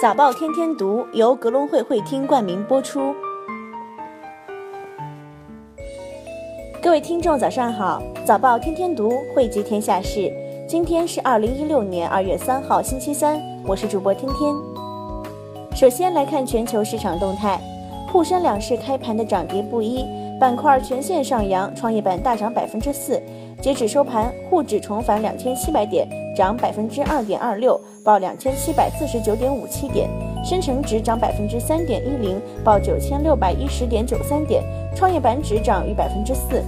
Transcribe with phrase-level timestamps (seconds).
[0.00, 3.14] 早报天天读由格隆汇会厅冠名播出。
[6.82, 8.02] 各位听众，早上好！
[8.24, 10.32] 早报天天读汇集天下事，
[10.66, 14.54] 今天是二零一六年二月三号，星期三，我是主播天天。
[15.76, 17.60] 首先来看全球市场动态，
[18.10, 20.06] 沪深两市开盘的涨跌不一，
[20.40, 23.20] 板块全线上扬，创业板大涨百分之四。
[23.60, 30.08] 截止收盘，沪指重返两千七百点，涨百分之二点二六，报两千七百四十九点五七点；
[30.42, 34.62] 深成指涨百分之三点一零，报九千六百一十点九三点；
[34.96, 36.64] 创业板指涨逾百分之四。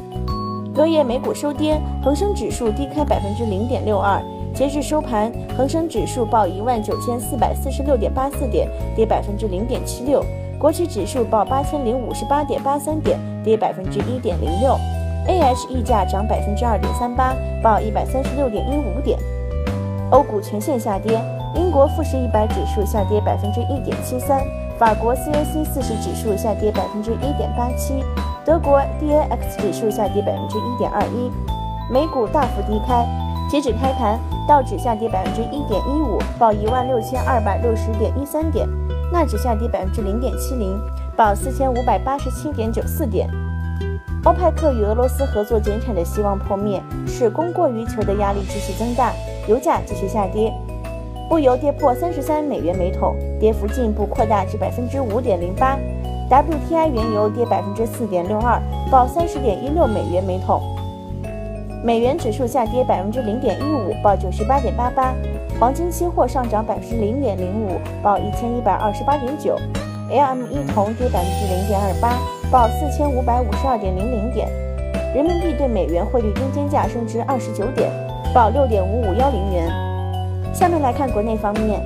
[0.75, 4.23] 隔夜美股收跌，恒生指数低开百分之零点六二，
[4.55, 10.21] 截至收盘，恒生指数报一万九千四百四十六点八四点，跌百分之零点七六；
[10.62, 14.79] 国企指数报八千零五十八点八三点，跌百分之一点零六。
[15.27, 19.19] A H 溢价涨百分之二点三八，报一百三十六点一五点。
[20.12, 21.21] 欧股全线下跌，
[21.57, 24.40] 英国富时一百指数下跌百分之一点七三，
[24.79, 27.95] 法国 C A C 四十指数下跌百分之一点八七，
[28.45, 31.29] 德国 D A X 指数下跌百分之一点二一。
[31.93, 33.05] 美股大幅低开，
[33.51, 38.65] 截止开盘，道指下跌百分之一点一五，报一万六千二百六十点一三点；
[39.13, 40.80] 纳指下跌百分之零点七零，
[41.15, 43.29] 报四千五百八十七点九四点。
[44.24, 49.13] 欧派克与俄罗斯合作减产的希望破灭，使供过于求的压力继续增大，
[49.46, 50.51] 油价继续下跌，
[51.29, 55.77] 布油跌破三十三美元每桶，跌幅进一步扩大至百分之五点零八。
[56.30, 58.59] WTI 原油跌百分之四点六二，
[58.90, 60.59] 报三十点一六美元每桶。
[61.85, 65.12] 美元指数下跌百分之零点一五，报九十八点八八。
[65.62, 69.56] 黄金期货上涨百分之零点零五，报一千一百二十八点九。
[70.10, 72.19] LME 铜跌百分之零点二八，
[72.50, 74.49] 报四千五百五十二点零零点。
[75.15, 77.88] 人民币对美元汇率中间价升至二十九点，
[78.34, 79.71] 报六点五五幺零元。
[80.53, 81.81] 下面来看国内方面，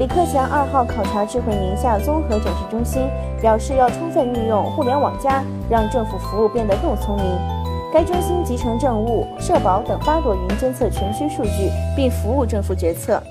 [0.00, 3.02] 李克强二号考察智慧宁夏综合展示中心，
[3.40, 7.61] 表示要充分运用“互联网加”，让政府服务变得更聪明。
[7.92, 13.22] 该中心集成政务、社保等八朵云监测全区数据，并服务政府决策。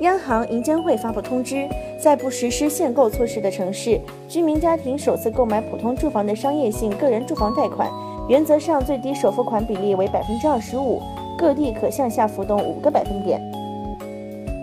[0.00, 1.68] 央行、银监会发布通知，
[2.02, 7.88] 在不实施限购措施的城市，居民家庭首次购买普通住房的商业性个人住房贷款，
[8.28, 11.00] 原则上最低首付款比例为百分之二十五，
[11.38, 13.40] 各地可向下浮动五个百分点。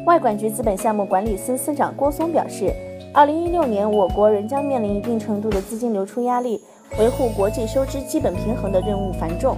[0.05, 2.73] 外管局资本项目管理司司长郭松表示，
[3.13, 6.61] 二零一六年我国仍将面临一定程度的资金流出压力，
[6.97, 9.55] 维护国际收支基本平衡的任务繁重。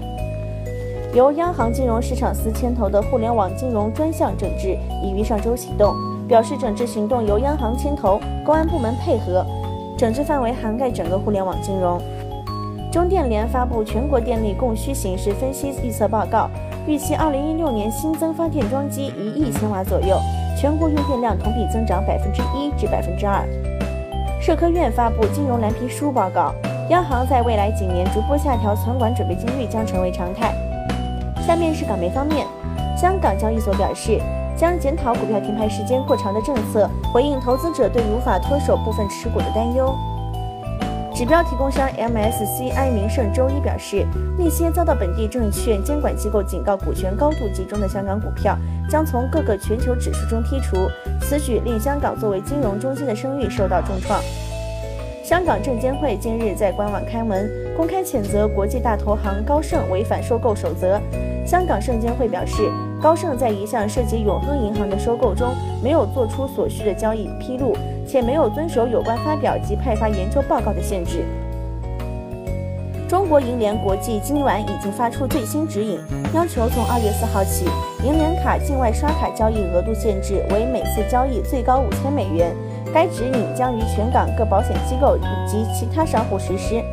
[1.14, 5.94] 由央行金融市场司牵头的互联网金融专项整治已于上周启动，
[6.28, 9.46] 表示整治行动由央行牵头，公安部门配合，
[9.98, 12.00] 整治范围涵盖整个互联网金融。
[12.92, 16.50] 中电联发布全国电力供需形势分析预测报告，
[16.88, 20.18] 预期二零一六年新增发电装机一亿千瓦左右，
[20.58, 23.46] 全国用电量同比增长百分之一至百分之二。
[24.42, 26.54] 社科院发布金融蓝皮书报告，
[26.92, 30.54] 央行在未来几年逐步下调存款准备金率将成为常态。
[31.48, 32.46] 下面是港媒方面，
[32.98, 34.20] 香港交易所表示，
[34.58, 39.96] 将检讨股票停牌时间过长的政策，回应投资者对无法脱手部分持股的担忧。
[41.16, 44.06] 指标提供商 MSCI 名胜周一表示，
[44.38, 48.58] 那些遭到本地证券监管机构警告股权高度集中的香港股票，
[48.90, 50.76] 将从各个全球指数中剔除。
[51.22, 54.22] 此举令香港作为金融中心的声誉受到重创。
[55.24, 61.00] 香港证监会今日在官网开门，公开谴责国际大投行高盛违反收购守则。
[61.46, 62.72] 香港证监会表示，
[63.02, 67.76] 高盛在一项涉及永亨银行的收购中，没有做出所需的交易披露，
[68.08, 71.24] 且没有遵守有关发表及派发研究报告的限制。
[73.08, 76.00] 中国银联国际今晚已经发出最新指引，
[76.34, 77.66] 要求从二月四号起，
[78.04, 82.56] 银联卡境外刷卡交易额度限制为每次交易最高五千美元。
[82.94, 86.84] 该指引将于全港各保险机构以及其他商户实施。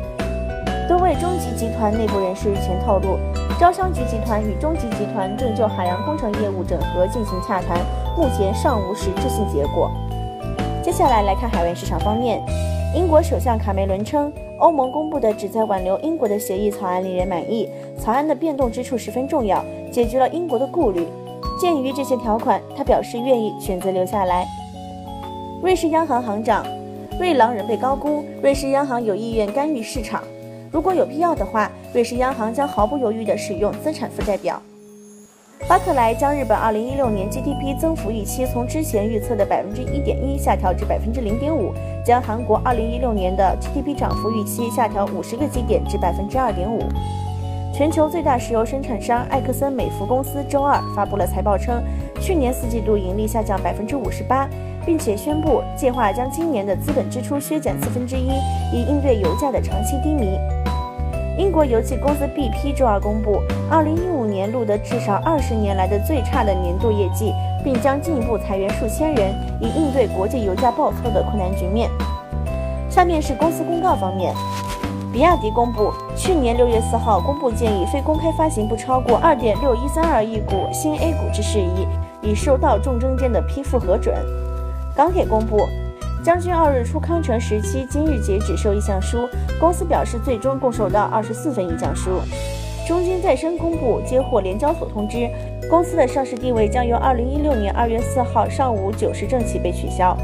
[0.87, 3.17] 多位中集集团内部人士日前透露。
[3.59, 7.77] 招商局集团与中集集团正就海洋工程业务整合进行洽谈，
[8.15, 9.91] 目前尚无实质性结果。
[10.81, 12.41] 接下来来看海外市场方面，
[12.95, 17.69] 英国首相卡梅伦称，欧盟公布的旨在挽留英国的协议草案令人满意，
[17.99, 21.07] 草案的变动之处十分重要，解决了英国的顾虑。
[21.59, 24.45] 鉴于这些条款，他表示愿意选择留下来。
[25.61, 26.65] 瑞士央行行长
[27.19, 30.23] 瑞郎仍被高估，瑞士央行有意愿干预市场。
[30.71, 34.61] 如果有必要的话，瑞士央行将毫不犹豫地使用资产负债表。
[35.67, 41.73] 巴克莱将日本2016年 GDP 增幅预期从之前预测的百分之一点一下调至百分之零点五，
[42.05, 46.79] 将韩国2016年的 GDP 涨幅预期下调五十个基点至百分之二点五。
[47.79, 51.81] 全球最大石油生产商埃克森美孚公司周二发布了财报称，
[52.19, 54.45] 去年四季度盈利下降百分之五十八，
[54.85, 58.31] 并且宣布计划将今年的资本支出削减四分之一，
[58.73, 60.37] 以应对油价的长期低迷。
[61.37, 63.41] 英国油气公司 BP 周二公布
[63.71, 67.33] ，2015年录得至少二十年来的最差的年度业绩，
[67.63, 71.89] 并将进一步裁员数千人，以应对国际油价暴挫的困难局面。
[72.89, 74.35] 下面是公司公告方面。
[75.11, 81.87] 比亚迪公布，去年六月四号公布建议非公开发行不超过二点六一三二亿股新 A 股之事宜，
[82.21, 84.15] 已收到众证监的批复核准。
[84.95, 85.67] 港铁公布，
[86.23, 89.27] 将军澳日出康城时期今日截止收意向书，
[89.59, 92.11] 公司表示最终共收到二十四份意向书。
[92.87, 95.27] 中金再生公布接获联交所通知，
[95.71, 100.15] 公司的上市地位将由二零一六年二月四号上午九时正起被取消。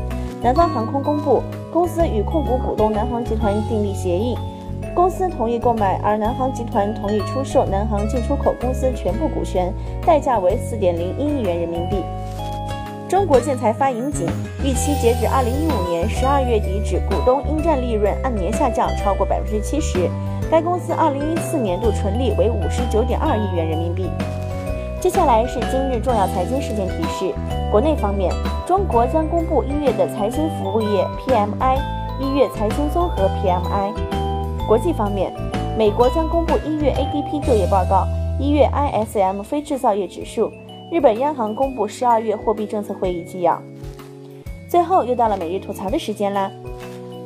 [0.44, 1.42] 南方航空公布，
[1.74, 4.38] 公司与控股股东南航集团订立协议。
[4.96, 9.72] 公司同意购买，而南航集团同意出售南航进出口公司全部股权，
[10.06, 11.98] 代价为四点零一亿元人民币。
[13.10, 14.26] 中国建材发盈警，
[14.64, 20.10] 预期截止二零一五年十二月底止，股东应占利润按年下降超过百分之七十。
[20.50, 24.10] 该公司二零一四年度纯利为五十九点二亿元人民币。
[25.02, 27.36] 接下来是今日重要财经事件提示：
[27.70, 28.34] 国内方面，
[28.66, 31.78] 中国将公布一月的财新服务业 PMI，
[32.18, 34.05] 一月财新综合 PMI。
[34.68, 35.32] 国际方面，
[35.78, 38.08] 美国将公布一月 ADP 就业报告，
[38.40, 40.52] 一月 ISM 非制造业指数。
[40.92, 43.62] 日本央行公布十二月货币政策会议纪要。
[44.68, 46.52] 最后又到了每日吐槽的时间啦！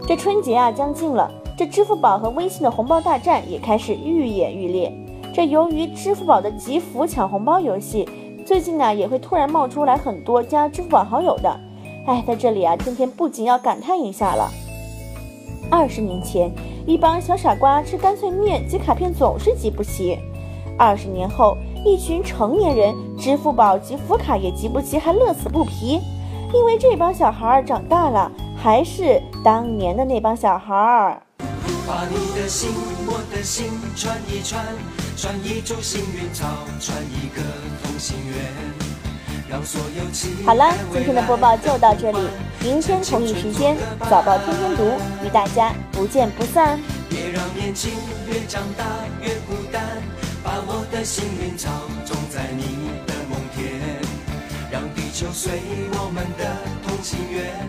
[0.05, 4.91] 这春节啊将近了，这支付宝和微信的红包大战也开始愈演愈烈。
[5.33, 8.07] 这由于支付宝的集福抢红包游戏，
[8.45, 11.57] 最近呢也会突然冒出来很多加支付宝好友的。
[12.05, 14.49] 哎，在这里啊，今天不仅要感叹一下了。
[15.71, 16.51] 二十年前。
[16.85, 20.17] 一帮小傻瓜吃干脆面集卡片总是集不齐，
[20.77, 25.99] 二十年后，一群成年人支付宝集福卡也集不齐，还乐此不疲，
[26.53, 31.21] 因为这帮小孩儿长大了，还是当年的那帮小孩儿。
[31.87, 32.69] 把你的心，
[33.07, 33.65] 我的心
[33.95, 34.63] 串一串，
[35.17, 36.47] 串一株幸运草，
[36.79, 37.41] 串一个
[37.83, 39.08] 同心圆。
[40.45, 42.19] 好了，今天的播报就到这里，
[42.61, 43.75] 明天同一时间
[44.09, 44.83] 早报天天读，
[45.25, 46.79] 与大家不见不散。
[47.09, 47.91] 别让年轻
[48.27, 48.85] 越长大
[49.21, 49.81] 越孤单，
[50.43, 51.69] 把我的幸运草
[52.05, 53.73] 种在你的梦田，
[54.71, 55.51] 让地球随
[55.93, 56.55] 我们的
[56.87, 57.67] 同心圆。